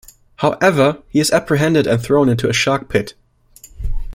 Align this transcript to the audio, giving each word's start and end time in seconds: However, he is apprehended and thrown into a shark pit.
However, 0.37 1.03
he 1.09 1.19
is 1.19 1.29
apprehended 1.29 1.85
and 1.85 2.01
thrown 2.01 2.27
into 2.27 2.49
a 2.49 2.53
shark 2.53 2.89
pit. 2.89 3.13